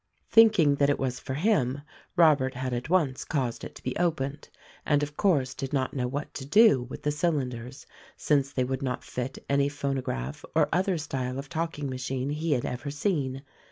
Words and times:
Thinking 0.31 0.77
that 0.77 0.89
it 0.89 0.97
was 0.97 1.19
for 1.19 1.35
him 1.35 1.83
Robert 2.15 2.55
had 2.55 2.73
at 2.73 2.89
once 2.89 3.23
caused 3.23 3.63
it 3.63 3.75
to 3.75 3.83
be 3.83 3.95
opened, 3.97 4.49
and 4.83 5.03
of 5.03 5.15
course 5.15 5.53
did 5.53 5.73
not 5.73 5.93
know 5.93 6.07
what 6.07 6.33
to 6.33 6.43
do 6.43 6.81
with 6.81 7.03
the 7.03 7.11
cylinders 7.11 7.85
since 8.17 8.51
they 8.51 8.63
would 8.63 8.81
not 8.81 9.03
fit 9.03 9.37
any 9.47 9.69
phonograph 9.69 10.43
or 10.55 10.69
other 10.73 10.97
style 10.97 11.37
of 11.37 11.49
talking 11.49 11.87
machine 11.87 12.31
he 12.31 12.53
had 12.53 12.65
ever 12.65 12.89
seen. 12.89 13.43